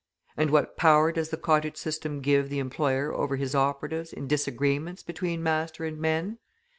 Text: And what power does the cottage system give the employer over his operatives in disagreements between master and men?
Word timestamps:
And 0.35 0.49
what 0.49 0.77
power 0.77 1.11
does 1.11 1.29
the 1.29 1.37
cottage 1.37 1.77
system 1.77 2.21
give 2.21 2.49
the 2.49 2.57
employer 2.57 3.13
over 3.13 3.35
his 3.35 3.53
operatives 3.53 4.11
in 4.11 4.27
disagreements 4.27 5.03
between 5.03 5.43
master 5.43 5.85
and 5.85 5.99
men? 5.99 6.39